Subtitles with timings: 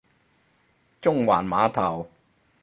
[0.99, 2.09] 中環碼頭